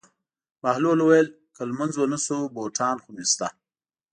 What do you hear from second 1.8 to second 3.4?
ونه شو بوټان خو مې